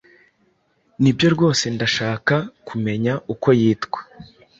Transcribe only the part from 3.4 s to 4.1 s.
yitwa